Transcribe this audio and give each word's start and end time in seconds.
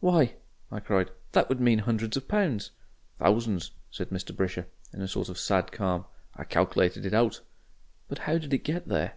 "Why!" 0.00 0.34
I 0.70 0.80
cried, 0.80 1.10
"that 1.32 1.48
would 1.48 1.60
mean 1.62 1.78
hundreds 1.78 2.14
of 2.18 2.28
pounds." 2.28 2.72
"Thousands," 3.18 3.70
said 3.90 4.10
Mr. 4.10 4.36
Brisher, 4.36 4.66
in 4.92 5.00
a 5.00 5.08
sort 5.08 5.30
of 5.30 5.38
sad 5.38 5.72
calm. 5.72 6.04
"I 6.34 6.44
calc'lated 6.44 7.06
it 7.06 7.14
out." 7.14 7.40
"But 8.06 8.18
how 8.18 8.36
did 8.36 8.50
they 8.50 8.58
get 8.58 8.88
there?" 8.88 9.14